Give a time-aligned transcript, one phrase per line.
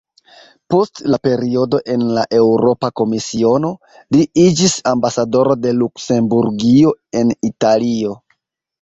[0.73, 3.71] Post la periodo en la Eŭropa Komisiono,
[4.17, 8.23] li iĝis ambasadoro de Luksemburgio en Italio.